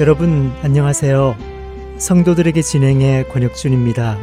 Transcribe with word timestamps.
여러분 0.00 0.50
안녕하세요. 0.62 1.36
성도들에게 1.98 2.62
진행해 2.62 3.22
권혁준입니다. 3.24 4.16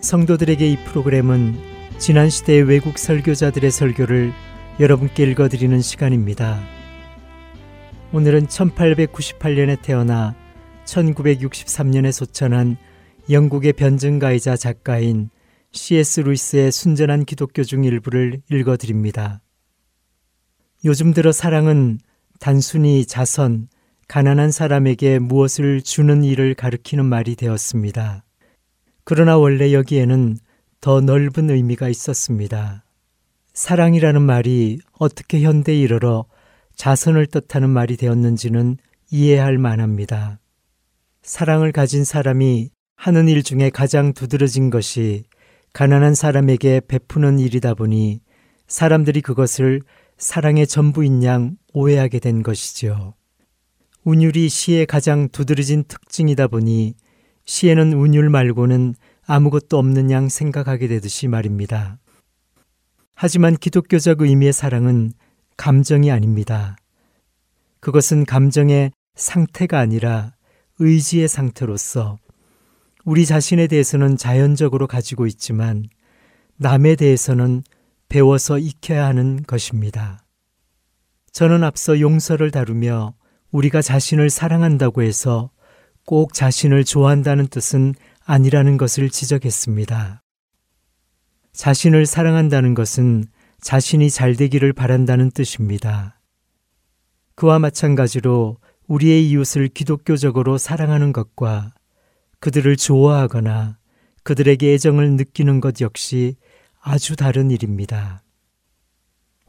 성도들에게 0.00 0.68
이 0.68 0.76
프로그램은 0.86 1.54
지난 1.98 2.28
시대의 2.28 2.64
외국 2.64 2.98
설교자들의 2.98 3.70
설교를 3.70 4.32
여러분께 4.80 5.22
읽어드리는 5.22 5.80
시간입니다. 5.80 6.60
오늘은 8.12 8.48
1898년에 8.48 9.80
태어나 9.82 10.34
1963년에 10.84 12.10
소천한 12.10 12.76
영국의 13.30 13.74
변증가이자 13.74 14.56
작가인 14.56 15.30
C.S. 15.70 16.22
루이스의 16.22 16.72
순전한 16.72 17.24
기독교 17.24 17.62
중 17.62 17.84
일부를 17.84 18.42
읽어드립니다. 18.50 19.42
요즘 20.84 21.14
들어 21.14 21.30
사랑은 21.30 22.00
단순히 22.40 23.06
자선, 23.06 23.68
가난한 24.10 24.50
사람에게 24.50 25.20
무엇을 25.20 25.82
주는 25.82 26.24
일을 26.24 26.54
가리키는 26.54 27.04
말이 27.04 27.36
되었습니다. 27.36 28.24
그러나 29.04 29.38
원래 29.38 29.72
여기에는 29.72 30.36
더 30.80 31.00
넓은 31.00 31.48
의미가 31.48 31.88
있었습니다. 31.88 32.82
사랑이라는 33.52 34.20
말이 34.20 34.80
어떻게 34.98 35.42
현대에 35.42 35.76
이르러 35.76 36.24
자선을 36.74 37.26
뜻하는 37.26 37.70
말이 37.70 37.96
되었는지는 37.96 38.78
이해할 39.12 39.58
만합니다. 39.58 40.40
사랑을 41.22 41.70
가진 41.70 42.02
사람이 42.02 42.70
하는 42.96 43.28
일 43.28 43.44
중에 43.44 43.70
가장 43.70 44.12
두드러진 44.12 44.70
것이 44.70 45.22
가난한 45.72 46.16
사람에게 46.16 46.80
베푸는 46.88 47.38
일이다 47.38 47.74
보니 47.74 48.22
사람들이 48.66 49.20
그것을 49.20 49.82
사랑의 50.18 50.66
전부인 50.66 51.22
양 51.22 51.58
오해하게 51.72 52.18
된 52.18 52.42
것이지요. 52.42 53.14
운율이 54.04 54.48
시의 54.48 54.86
가장 54.86 55.28
두드러진 55.28 55.84
특징이다 55.84 56.48
보니 56.48 56.94
시에는 57.44 57.92
운율 57.92 58.30
말고는 58.30 58.94
아무것도 59.26 59.76
없는 59.78 60.10
양 60.10 60.28
생각하게 60.28 60.88
되듯이 60.88 61.28
말입니다. 61.28 61.98
하지만 63.14 63.54
기독교적 63.54 64.22
의미의 64.22 64.54
사랑은 64.54 65.12
감정이 65.58 66.10
아닙니다. 66.10 66.76
그것은 67.80 68.24
감정의 68.24 68.92
상태가 69.14 69.78
아니라 69.78 70.32
의지의 70.78 71.28
상태로서 71.28 72.16
우리 73.04 73.26
자신에 73.26 73.66
대해서는 73.66 74.16
자연적으로 74.16 74.86
가지고 74.86 75.26
있지만 75.26 75.84
남에 76.56 76.96
대해서는 76.96 77.62
배워서 78.08 78.58
익혀야 78.58 79.04
하는 79.04 79.42
것입니다. 79.42 80.24
저는 81.32 81.62
앞서 81.62 82.00
용서를 82.00 82.50
다루며 82.50 83.14
우리가 83.52 83.82
자신을 83.82 84.30
사랑한다고 84.30 85.02
해서 85.02 85.50
꼭 86.06 86.34
자신을 86.34 86.84
좋아한다는 86.84 87.48
뜻은 87.48 87.94
아니라는 88.24 88.76
것을 88.76 89.10
지적했습니다. 89.10 90.22
자신을 91.52 92.06
사랑한다는 92.06 92.74
것은 92.74 93.24
자신이 93.60 94.10
잘 94.10 94.36
되기를 94.36 94.72
바란다는 94.72 95.30
뜻입니다. 95.30 96.20
그와 97.34 97.58
마찬가지로 97.58 98.58
우리의 98.86 99.28
이웃을 99.30 99.68
기독교적으로 99.68 100.58
사랑하는 100.58 101.12
것과 101.12 101.74
그들을 102.40 102.76
좋아하거나 102.76 103.78
그들에게 104.22 104.72
애정을 104.74 105.12
느끼는 105.12 105.60
것 105.60 105.80
역시 105.80 106.36
아주 106.80 107.16
다른 107.16 107.50
일입니다. 107.50 108.22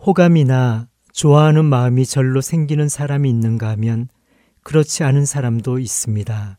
호감이나 0.05 0.87
좋아하는 1.11 1.65
마음이 1.65 2.05
절로 2.05 2.41
생기는 2.41 2.87
사람이 2.87 3.29
있는가 3.29 3.69
하면 3.69 4.07
그렇지 4.63 5.03
않은 5.03 5.25
사람도 5.25 5.79
있습니다. 5.79 6.57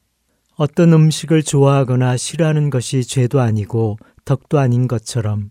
어떤 0.57 0.93
음식을 0.93 1.43
좋아하거나 1.43 2.17
싫어하는 2.17 2.71
것이 2.71 3.05
죄도 3.05 3.41
아니고 3.41 3.99
덕도 4.25 4.59
아닌 4.59 4.87
것처럼 4.87 5.51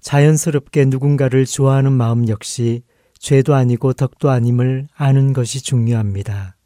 자연스럽게 0.00 0.84
누군가를 0.86 1.46
좋아하는 1.46 1.92
마음 1.92 2.28
역시 2.28 2.82
죄도 3.18 3.54
아니고 3.54 3.94
덕도 3.94 4.30
아님을 4.30 4.88
아는 4.94 5.32
것이 5.32 5.62
중요합니다. 5.62 6.56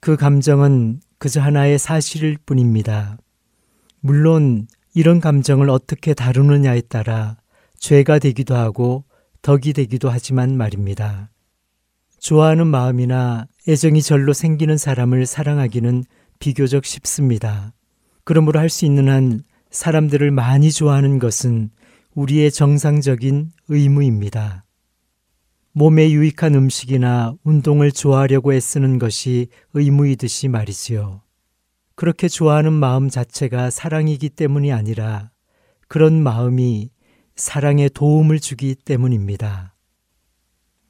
그 0.00 0.16
감정은 0.16 1.00
그저 1.18 1.40
하나의 1.40 1.78
사실일 1.78 2.38
뿐입니다. 2.46 3.18
물론 4.00 4.68
이런 4.94 5.20
감정을 5.20 5.68
어떻게 5.68 6.14
다루느냐에 6.14 6.82
따라 6.82 7.36
죄가 7.78 8.20
되기도 8.20 8.54
하고 8.54 9.04
덕이 9.42 9.72
되기도 9.72 10.10
하지만 10.10 10.56
말입니다. 10.56 11.30
좋아하는 12.18 12.66
마음이나 12.66 13.46
애정이 13.68 14.02
절로 14.02 14.32
생기는 14.32 14.76
사람을 14.76 15.26
사랑하기는 15.26 16.04
비교적 16.38 16.84
쉽습니다. 16.84 17.72
그러므로 18.24 18.58
할 18.60 18.68
수 18.68 18.84
있는 18.84 19.08
한 19.08 19.42
사람들을 19.70 20.30
많이 20.30 20.70
좋아하는 20.70 21.18
것은 21.18 21.70
우리의 22.14 22.50
정상적인 22.50 23.52
의무입니다. 23.68 24.64
몸에 25.72 26.10
유익한 26.10 26.54
음식이나 26.54 27.34
운동을 27.44 27.92
좋아하려고 27.92 28.52
애쓰는 28.52 28.98
것이 28.98 29.48
의무이듯이 29.74 30.48
말이지요. 30.48 31.22
그렇게 31.94 32.28
좋아하는 32.28 32.72
마음 32.72 33.08
자체가 33.08 33.70
사랑이기 33.70 34.30
때문이 34.30 34.72
아니라 34.72 35.30
그런 35.86 36.22
마음이 36.22 36.90
사랑에 37.38 37.88
도움을 37.88 38.40
주기 38.40 38.74
때문입니다. 38.74 39.72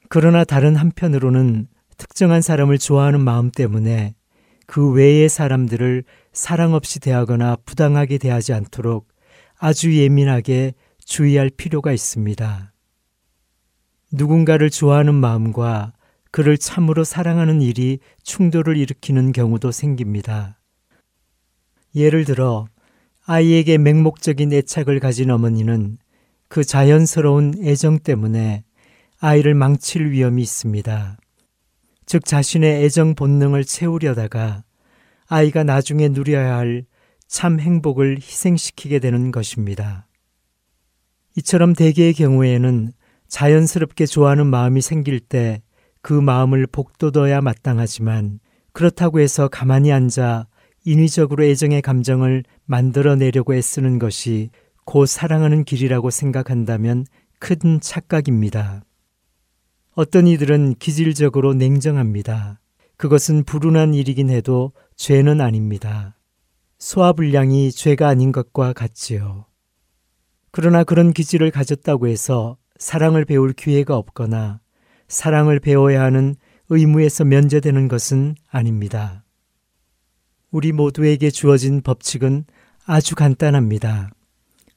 그러나 0.09 0.43
다른 0.43 0.75
한편으로는 0.75 1.67
특정한 1.97 2.41
사람을 2.41 2.79
좋아하는 2.79 3.21
마음 3.21 3.51
때문에 3.51 4.15
그 4.65 4.91
외의 4.91 5.29
사람들을 5.29 6.03
사랑 6.33 6.73
없이 6.73 6.99
대하거나 6.99 7.57
부당하게 7.65 8.17
대하지 8.17 8.53
않도록 8.53 9.07
아주 9.59 9.95
예민하게 9.95 10.73
주의할 11.05 11.51
필요가 11.51 11.93
있습니다. 11.93 12.73
누군가를 14.11 14.71
좋아하는 14.71 15.13
마음과 15.13 15.93
그를 16.31 16.57
참으로 16.57 17.03
사랑하는 17.03 17.61
일이 17.61 17.99
충돌을 18.23 18.75
일으키는 18.75 19.33
경우도 19.33 19.71
생깁니다. 19.71 20.59
예를 21.95 22.25
들어 22.25 22.67
아이에게 23.25 23.77
맹목적인 23.77 24.51
애착을 24.51 24.99
가진 24.99 25.29
어머니는 25.29 25.99
그 26.49 26.65
자연스러운 26.65 27.53
애정 27.63 27.99
때문에 27.99 28.65
아이를 29.19 29.53
망칠 29.53 30.11
위험이 30.11 30.41
있습니다. 30.41 31.17
즉 32.05 32.25
자신의 32.25 32.83
애정 32.83 33.15
본능을 33.15 33.63
채우려다가 33.63 34.63
아이가 35.27 35.63
나중에 35.63 36.09
누려야 36.09 36.57
할 36.57 36.85
참 37.29 37.59
행복을 37.59 38.17
희생시키게 38.17 38.97
되는 38.97 39.31
것입니다. 39.31 40.07
이처럼 41.37 41.73
대개의 41.73 42.15
경우에는 42.15 42.91
자연스럽게 43.27 44.07
좋아하는 44.07 44.47
마음이 44.47 44.81
생길 44.81 45.21
때 45.21 45.61
그 46.01 46.13
마음을 46.13 46.65
복돋아야 46.65 47.41
마땅하지만 47.41 48.39
그렇다고 48.71 49.19
해서 49.19 49.47
가만히 49.47 49.91
앉아 49.91 50.47
인위적으로 50.85 51.43
애정의 51.43 51.81
감정을 51.81 52.43
만들어내려고 52.65 53.53
애쓰는 53.53 53.99
것이 53.99 54.49
곧 54.89 55.05
사랑하는 55.05 55.65
길이라고 55.65 56.09
생각한다면 56.09 57.05
큰 57.37 57.79
착각입니다. 57.79 58.83
어떤 59.93 60.25
이들은 60.25 60.77
기질적으로 60.79 61.53
냉정합니다. 61.53 62.59
그것은 62.97 63.43
불운한 63.43 63.93
일이긴 63.93 64.31
해도 64.31 64.71
죄는 64.95 65.41
아닙니다. 65.41 66.17
소화불량이 66.79 67.71
죄가 67.71 68.07
아닌 68.07 68.31
것과 68.31 68.73
같지요. 68.73 69.45
그러나 70.49 70.83
그런 70.83 71.13
기질을 71.13 71.51
가졌다고 71.51 72.07
해서 72.07 72.57
사랑을 72.79 73.25
배울 73.25 73.53
기회가 73.53 73.95
없거나 73.95 74.59
사랑을 75.07 75.59
배워야 75.59 76.01
하는 76.01 76.35
의무에서 76.69 77.25
면제되는 77.25 77.89
것은 77.89 78.37
아닙니다. 78.49 79.23
우리 80.49 80.71
모두에게 80.71 81.29
주어진 81.29 81.81
법칙은 81.81 82.45
아주 82.87 83.13
간단합니다. 83.13 84.09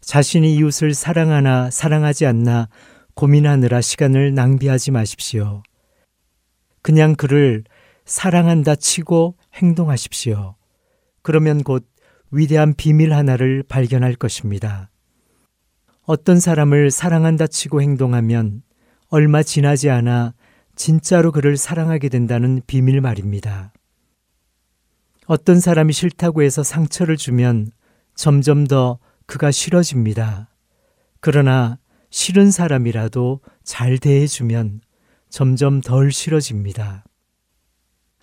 자신이 0.03 0.55
이웃을 0.57 0.95
사랑하나 0.95 1.71
사랑하지 1.71 2.27
않나 2.27 2.69
고민하느라 3.15 3.81
시간을 3.81 4.35
낭비하지 4.35 4.91
마십시오. 4.91 5.63
그냥 6.83 7.15
그를 7.15 7.65
사랑한다 8.05 8.75
치고 8.75 9.37
행동하십시오. 9.55 10.57
그러면 11.23 11.63
곧 11.63 11.87
위대한 12.31 12.75
비밀 12.75 13.13
하나를 13.15 13.63
발견할 13.63 14.17
것입니다. 14.17 14.91
어떤 16.05 16.41
사람을 16.41 16.91
사랑한다 16.91 17.47
치고 17.47 17.81
행동하면 17.81 18.63
얼마 19.09 19.43
지나지 19.43 19.89
않아 19.89 20.35
진짜로 20.75 21.31
그를 21.31 21.57
사랑하게 21.57 22.09
된다는 22.09 22.61
비밀 22.67 23.01
말입니다. 23.01 23.73
어떤 25.27 25.61
사람이 25.61 25.93
싫다고 25.93 26.43
해서 26.43 26.65
상처를 26.65 27.17
주면 27.17 27.71
점점 28.17 28.67
더 28.67 28.99
그가 29.27 29.51
싫어집니다. 29.51 30.49
그러나 31.21 31.79
싫은 32.11 32.51
사람이라도 32.51 33.41
잘 33.65 33.99
대해주면 33.99 34.81
점점 35.31 35.81
덜 35.81 36.13
싫어집니다. 36.13 37.05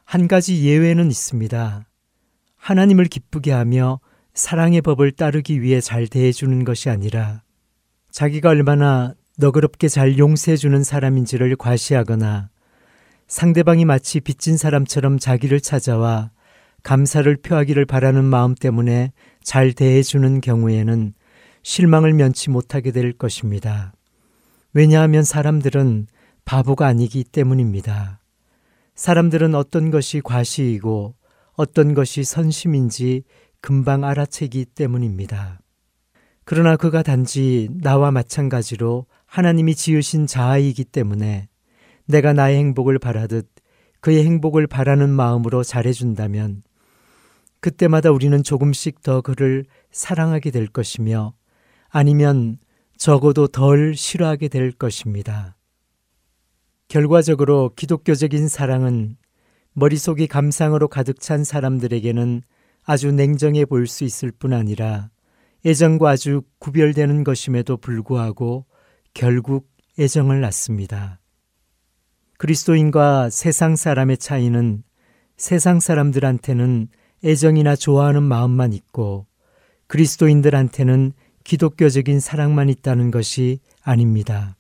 한 0.06 0.28
가지 0.28 0.64
예외는 0.64 1.08
있습니다. 1.10 1.86
하나님을 2.58 3.06
기쁘게 3.06 3.52
하며 3.52 4.00
사랑의 4.34 4.82
법을 4.82 5.12
따르기 5.14 5.62
위해 5.62 5.82
잘 5.82 6.08
대해주는 6.08 6.64
것이 6.66 6.90
아니라 6.90 7.44
자기가 8.12 8.50
얼마나 8.50 9.14
너그럽게 9.38 9.88
잘 9.88 10.18
용서해주는 10.18 10.84
사람인지를 10.84 11.56
과시하거나 11.56 12.50
상대방이 13.28 13.86
마치 13.86 14.20
빚진 14.20 14.58
사람처럼 14.58 15.20
자기를 15.20 15.62
찾아와 15.62 16.32
감사를 16.84 17.38
표하기를 17.38 17.86
바라는 17.86 18.24
마음 18.26 18.56
때문에 18.56 19.14
잘 19.50 19.74
대해주는 19.74 20.42
경우에는 20.42 21.16
실망을 21.64 22.14
면치 22.14 22.52
못하게 22.52 22.92
될 22.92 23.14
것입니다. 23.14 23.94
왜냐하면 24.74 25.24
사람들은 25.24 26.06
바보가 26.46 26.86
아니기 26.86 27.24
때문입니다. 27.24 28.20
사람들은 28.94 29.56
어떤 29.56 29.90
것이 29.90 30.22
과시이고 30.22 31.16
어떤 31.54 31.96
것이 31.96 32.24
선심인지 32.24 33.24
금방 33.60 34.04
알아채기 34.04 34.66
때문입니다. 34.66 35.60
그러나 36.46 36.76
그가 36.76 37.02
단지 37.02 37.70
나와 37.82 38.12
마찬가지로 38.12 39.08
하나님이 39.26 39.74
지으신 39.74 40.28
자아이기 40.28 40.84
때문에 40.84 41.50
내가 42.06 42.34
나의 42.34 42.60
행복을 42.60 43.00
바라듯 43.00 43.50
그의 44.00 44.24
행복을 44.28 44.68
바라는 44.68 45.10
마음으로 45.10 45.64
잘해준다면 45.64 46.62
그때마다 47.60 48.12
우리는 48.12 48.42
조금씩 48.44 49.02
더 49.02 49.22
그를 49.22 49.66
사랑하게 49.92 50.52
될 50.52 50.68
것이며 50.68 51.34
아니면 51.90 52.58
적어도 52.98 53.48
덜 53.48 53.96
싫어하게 53.96 54.48
될 54.48 54.72
것입니다. 54.72 55.58
결과적으로 56.88 57.72
기독교적인 57.76 58.48
사랑은 58.48 59.18
머릿속이 59.74 60.28
감상으로 60.28 60.88
가득 60.88 61.20
찬 61.20 61.44
사람들에게는 61.44 62.42
아주 62.84 63.12
냉정해 63.12 63.66
보일 63.66 63.88
수 63.88 64.04
있을 64.04 64.32
뿐 64.32 64.54
아니라 64.54 65.10
애정과 65.66 66.10
아주 66.10 66.42
구별되는 66.60 67.24
것임에도 67.24 67.78
불구하고 67.78 68.66
결국 69.14 69.70
애정을 70.00 70.42
낳습니다. 70.42 71.20
그리스도인과 72.38 73.30
세상 73.30 73.76
사람의 73.76 74.18
차이는 74.18 74.84
세상 75.38 75.80
사람들한테는 75.80 76.88
애정이나 77.24 77.76
좋아하는 77.76 78.24
마음만 78.24 78.74
있고 78.74 79.26
그리스도인들한테는 79.88 81.14
기독교적인 81.44 82.20
사랑만 82.20 82.70
있다는 82.70 83.12
것이 83.12 83.60
아닙니다. 83.82 84.56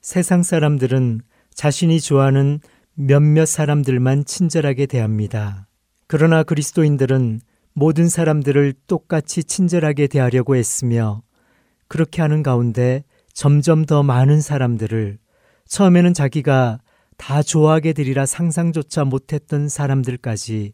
세상 0.00 0.42
사람들은 0.42 1.20
자신이 1.54 2.00
좋아하는 2.00 2.60
몇몇 2.94 3.46
사람들만 3.46 4.24
친절하게 4.24 4.86
대합니다. 4.86 5.66
그러나 6.06 6.42
그리스도인들은 6.42 7.40
모든 7.72 8.08
사람들을 8.08 8.74
똑같이 8.86 9.42
친절하게 9.42 10.06
대하려고 10.06 10.56
했으며 10.56 11.22
그렇게 11.88 12.22
하는 12.22 12.42
가운데 12.42 13.04
점점 13.32 13.84
더 13.84 14.02
많은 14.02 14.40
사람들을 14.40 15.18
처음에는 15.66 16.14
자기가 16.14 16.78
다 17.16 17.42
좋아하게 17.42 17.92
되리라 17.92 18.26
상상조차 18.26 19.04
못했던 19.04 19.68
사람들까지 19.68 20.72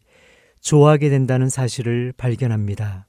좋아하게 0.61 1.09
된다는 1.09 1.49
사실을 1.49 2.13
발견합니다. 2.15 3.07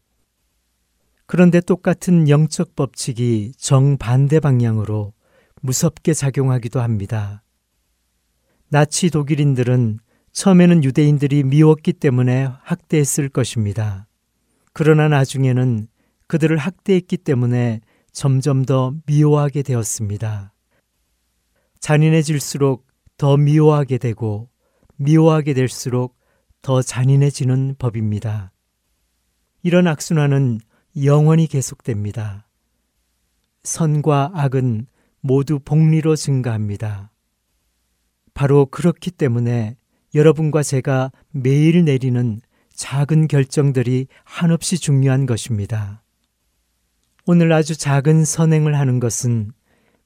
그런데 1.27 1.61
똑같은 1.61 2.29
영적 2.29 2.75
법칙이 2.75 3.53
정반대 3.57 4.41
방향으로 4.41 5.13
무섭게 5.61 6.13
작용하기도 6.13 6.81
합니다. 6.81 7.43
나치 8.69 9.11
독일인들은 9.11 10.01
처음에는 10.33 10.83
유대인들이 10.83 11.45
미웠기 11.45 11.93
때문에 11.93 12.49
학대했을 12.63 13.29
것입니다. 13.29 14.07
그러나 14.73 15.09
나중에는 15.09 15.87
그들을 16.27 16.57
학대했기 16.57 17.19
때문에 17.19 17.81
점점 18.13 18.65
더 18.65 18.95
미워하게 19.07 19.63
되었습니다. 19.63 20.53
잔인해질수록 21.81 22.87
더 23.19 23.37
미워하게 23.37 23.99
되고 23.99 24.49
미워하게 24.97 25.53
될수록 25.55 26.17
더 26.63 26.81
잔인해지는 26.81 27.75
법입니다. 27.79 28.53
이런 29.63 29.87
악순환은 29.89 30.61
영원히 31.05 31.47
계속됩니다. 31.47 32.47
선과 33.65 34.31
악은 34.35 34.87
모두 35.21 35.59
복리로 35.59 36.17
증가합니다. 36.17 37.11
바로 38.35 38.67
그렇기 38.67 39.11
때문에 39.11 39.77
여러분과 40.15 40.63
제가 40.63 41.11
매일 41.31 41.85
내리는 41.85 42.41
작은 42.75 43.29
결정들이 43.29 44.07
한없이 44.25 44.79
중요한 44.79 45.27
것입니다. 45.27 46.03
오늘 47.27 47.53
아주 47.53 47.77
작은 47.77 48.25
선행을 48.25 48.79
하는 48.79 48.99
것은 48.99 49.53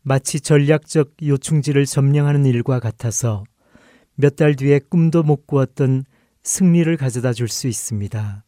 마치 0.02 0.40
전략적 0.40 1.14
요충지를 1.22 1.86
점령하는 1.86 2.44
일과 2.44 2.78
같아서 2.78 3.44
몇 4.14 4.36
달 4.36 4.54
뒤에 4.54 4.78
꿈도 4.78 5.22
못 5.22 5.46
꾸었던 5.46 6.04
승리를 6.46 6.96
가져다 6.96 7.32
줄 7.32 7.48
수 7.48 7.66
있습니다. 7.66 8.44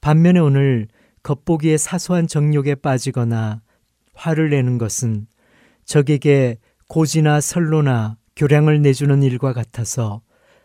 반면에 0.00 0.40
오늘 0.40 0.88
겉보기에 1.22 1.76
사소한 1.76 2.26
정욕에 2.26 2.76
빠지거나 2.76 3.60
화를 4.14 4.48
내는 4.48 4.78
것은 4.78 5.26
적에게 5.84 6.56
고지나 6.88 7.42
선로나 7.42 8.16
교량을 8.34 8.80
내주는 8.80 9.22
일과 9.22 9.52
같아서 9.52 10.22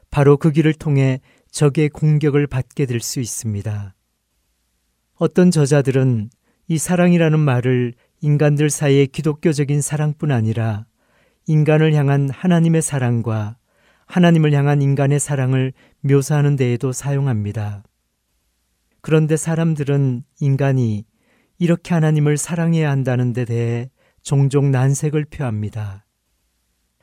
바로 0.10 0.38
그 0.38 0.52
길을 0.52 0.74
통해 0.76 1.20
적의 1.52 1.90
공격을 1.90 2.48
받게 2.48 2.86
될 2.86 3.02
수 3.02 3.20
있습니다. 3.20 3.94
어떤 5.16 5.52
저자들은 5.52 6.30
이 6.68 6.78
사랑이라는 6.78 7.38
말을 7.40 7.94
인간들 8.22 8.70
사이의 8.70 9.08
기독교적인 9.08 9.82
사랑뿐 9.82 10.32
아니라 10.32 10.86
인간을 11.48 11.94
향한 11.94 12.30
하나님의 12.30 12.82
사랑과 12.82 13.58
하나님을 14.06 14.54
향한 14.54 14.81
인간의 14.81 15.19
사랑을 15.19 15.74
묘사하는 16.02 16.56
데에도 16.56 16.92
사용합니다. 16.92 17.84
그런데 19.02 19.38
사람들은 19.38 20.24
인간이 20.40 21.06
이렇게 21.57 21.94
하나님을 21.94 22.38
사랑해야 22.38 22.90
한다는 22.90 23.34
데 23.34 23.46
대해 23.46 23.90
종종 24.22 24.72
난색을 24.72 25.26
표합니다. 25.26 26.06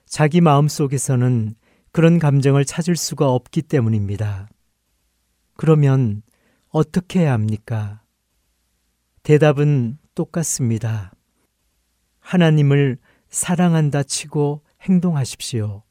자기 0.06 0.40
마음 0.40 0.68
속에서는 0.68 1.54
그런 1.92 2.18
감정을 2.18 2.64
찾을 2.64 2.97
수가 2.97 3.30
없기 3.30 3.62
때문입니다. 3.62 4.49
그러면 5.56 6.23
어떻게 6.68 7.21
해야 7.21 7.32
합니까? 7.32 8.02
대답은 9.23 9.99
똑같습니다. 10.14 11.12
하나님을 12.21 12.99
사랑한다 13.28 14.02
치고 14.02 14.62
행동하십시오. 14.82 15.82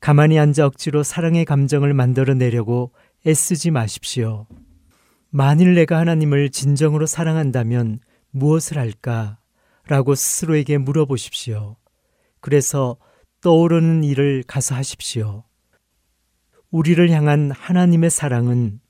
가만히 0.00 0.38
앉아 0.38 0.66
억지로 0.66 1.02
사랑의 1.02 1.44
감정을 1.44 1.94
만들어내려고 1.94 2.92
애쓰지 3.26 3.70
마십시오. 3.70 4.46
만일 5.30 5.74
내가 5.74 5.98
하나님을 5.98 6.50
진정으로 6.50 7.06
사랑한다면 7.06 8.00
무엇을 8.30 8.78
할까? 8.78 9.38
라고 9.86 10.14
스스로에게 10.14 10.78
물어보십시오. 10.78 11.76
그래서 12.40 12.96
떠오르는 13.40 14.04
일을 14.04 14.44
가서 14.46 14.74
하십시오. 14.74 15.44
우리를 16.70 17.10
향한 17.10 17.50
하나님의 17.50 18.10
사랑은 18.10 18.80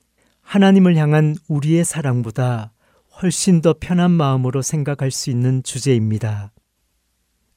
하나님을 0.42 0.96
향한 0.96 1.36
우리의 1.48 1.84
사랑보다 1.84 2.72
훨씬 3.20 3.60
더 3.60 3.74
편한 3.78 4.10
마음으로 4.10 4.62
생각할 4.62 5.10
수 5.10 5.30
있는 5.30 5.62
주제입니다. 5.62 6.52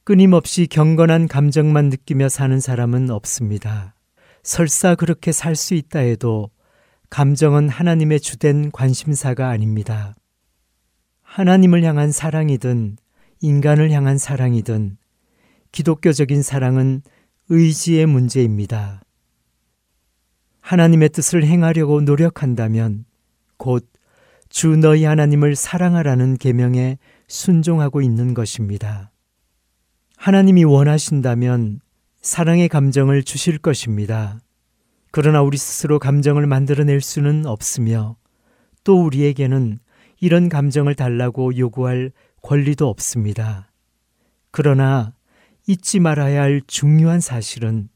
끊임없이 0.04 0.66
경건한 0.66 1.28
감정만 1.28 1.88
느끼며 1.88 2.28
사는 2.28 2.58
사람은 2.58 3.10
없습니다. 3.10 3.94
설사 4.42 4.94
그렇게 4.94 5.30
살 5.30 5.54
수 5.54 5.74
있다 5.74 6.00
해도 6.00 6.50
감정은 7.10 7.68
하나님의 7.68 8.20
주된 8.20 8.72
관심사가 8.72 9.50
아닙니다. 9.50 10.14
하나님을 11.22 11.84
향한 11.84 12.10
사랑이든 12.10 12.96
인간을 13.40 13.90
향한 13.92 14.18
사랑이든 14.18 14.96
기독교적인 15.70 16.42
사랑은 16.42 17.02
의지의 17.48 18.06
문제입니다. 18.06 19.02
하나님의 20.60 21.10
뜻을 21.10 21.44
행하려고 21.44 22.00
노력한다면 22.00 23.04
곧 23.56 23.92
주 24.52 24.76
너희 24.76 25.04
하나님을 25.04 25.56
사랑하라는 25.56 26.36
계명에 26.36 26.98
순종하고 27.26 28.02
있는 28.02 28.34
것입니다. 28.34 29.11
하나님이 30.22 30.62
원하신다면 30.62 31.80
사랑의 32.20 32.68
감정을 32.68 33.24
주실 33.24 33.58
것입니다. 33.58 34.38
그러나 35.10 35.42
우리 35.42 35.56
스스로 35.56 35.98
감정을 35.98 36.46
만들어낼 36.46 37.00
수는 37.00 37.44
없으며 37.44 38.14
또 38.84 39.02
우리에게는 39.02 39.80
이런 40.20 40.48
감정을 40.48 40.94
달라고 40.94 41.58
요구할 41.58 42.12
권리도 42.40 42.88
없습니다. 42.88 43.72
그러나 44.52 45.12
잊지 45.66 45.98
말아야 45.98 46.42
할 46.42 46.62
중요한 46.68 47.18
사실은 47.18 47.88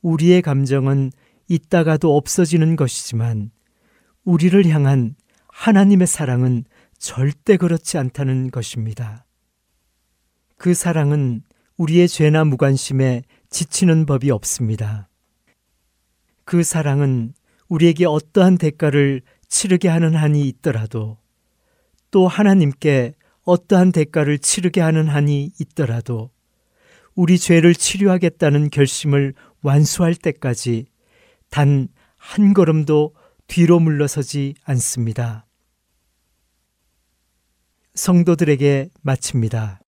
우리의 0.00 0.40
감정은 0.40 1.12
있다가도 1.46 2.16
없어지는 2.16 2.74
것이지만 2.76 3.50
우리를 4.24 4.66
향한 4.68 5.14
하나님의 5.48 6.06
사랑은 6.06 6.64
절대 6.96 7.58
그렇지 7.58 7.98
않다는 7.98 8.50
것입니다. 8.50 9.26
그 10.56 10.72
사랑은 10.72 11.42
우리의 11.80 12.08
죄나 12.08 12.44
무관심에 12.44 13.22
지치는 13.48 14.06
법이 14.06 14.30
없습니다. 14.30 15.08
그 16.44 16.62
사랑은 16.62 17.32
우리에게 17.68 18.06
어떠한 18.06 18.58
대가를 18.58 19.22
치르게 19.48 19.88
하는 19.88 20.14
한이 20.14 20.46
있더라도 20.48 21.18
또 22.10 22.28
하나님께 22.28 23.12
어떠한 23.44 23.92
대가를 23.92 24.38
치르게 24.38 24.80
하는 24.80 25.08
한이 25.08 25.52
있더라도 25.60 26.30
우리 27.14 27.38
죄를 27.38 27.74
치료하겠다는 27.74 28.70
결심을 28.70 29.34
완수할 29.62 30.14
때까지 30.14 30.86
단 31.50 31.88
한 32.20 32.52
걸음도 32.52 33.14
뒤로 33.48 33.80
물러서지 33.80 34.54
않습니다. 34.62 35.46
성도들에게 37.94 38.90
마칩니다. 39.02 39.80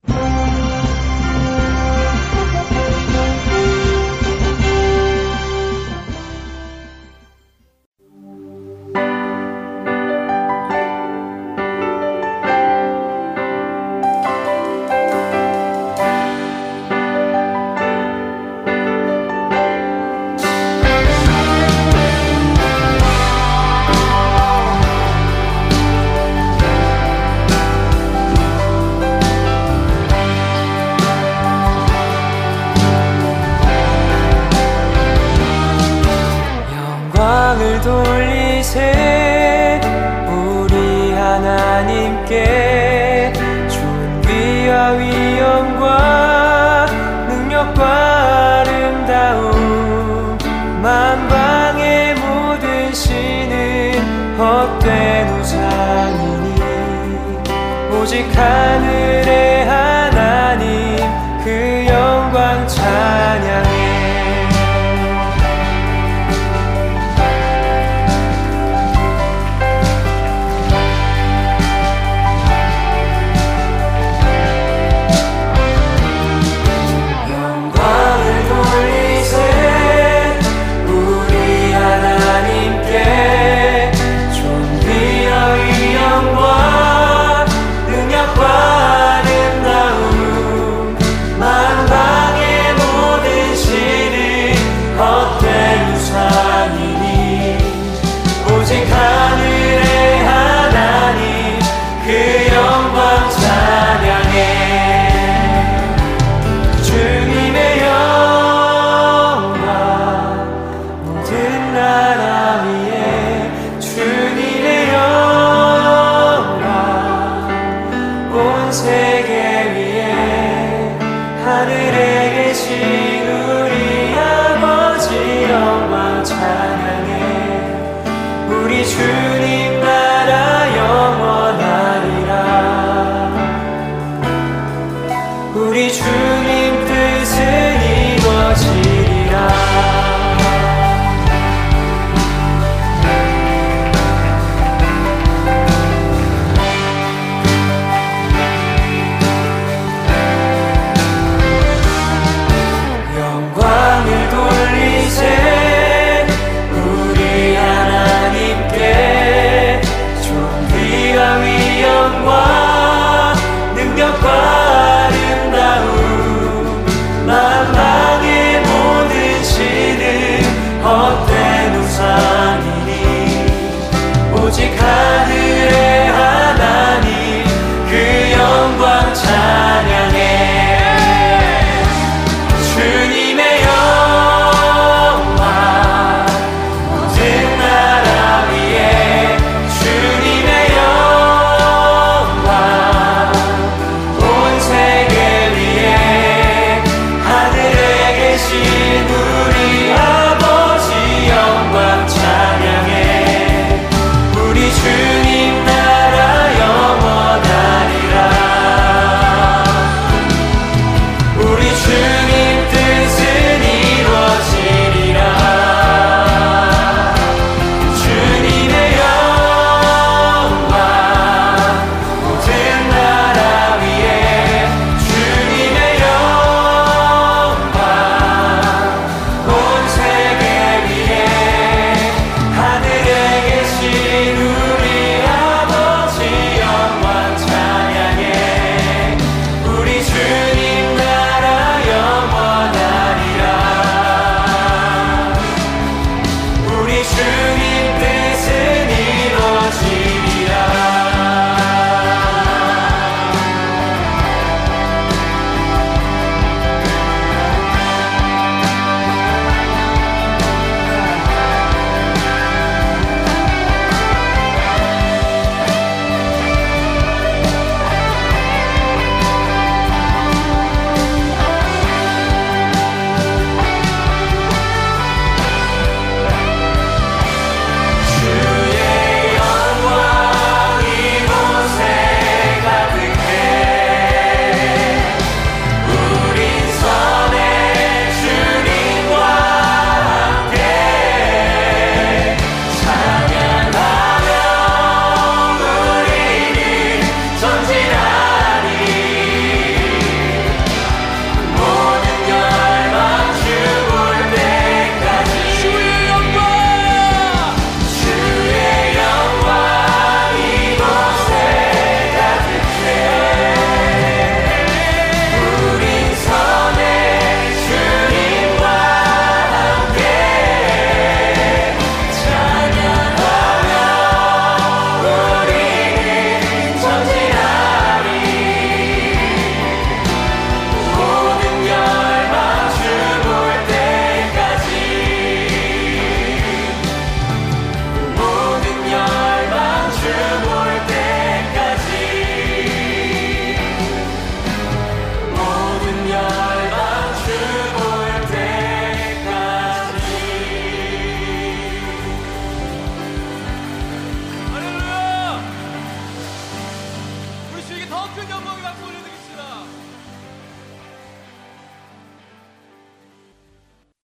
오직 58.12 58.28